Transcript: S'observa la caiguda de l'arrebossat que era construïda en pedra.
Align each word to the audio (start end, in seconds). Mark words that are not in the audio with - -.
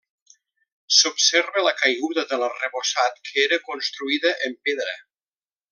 S'observa 0.99 1.63
la 1.67 1.73
caiguda 1.81 2.23
de 2.31 2.41
l'arrebossat 2.45 3.23
que 3.29 3.39
era 3.47 3.63
construïda 3.69 4.33
en 4.49 4.57
pedra. 4.69 5.01